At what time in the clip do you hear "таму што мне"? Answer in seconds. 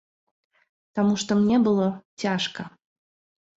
0.99-1.57